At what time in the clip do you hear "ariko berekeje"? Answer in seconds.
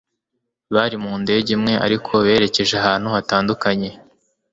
1.85-2.73